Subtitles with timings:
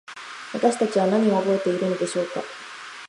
[0.51, 2.41] 私たちは何を覚えているのでしょうか。